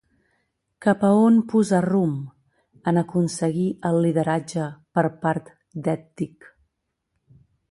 [0.85, 4.67] Cap a on posà rumb en aconseguir el lideratge
[4.99, 5.53] per part
[5.89, 6.51] d'Ècdic?